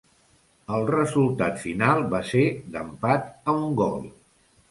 El 0.77 0.85
resultat 0.91 1.59
final 1.65 2.01
va 2.15 2.23
ser 2.31 2.43
d'empat 2.77 3.29
a 3.53 3.55
un 3.67 3.79
gol. 3.83 4.09